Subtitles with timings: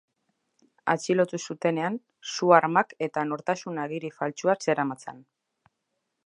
[0.93, 1.99] Atxilotu zutenean,
[2.35, 5.23] su-armak eta nortasun agiri faltsua zeramatzan.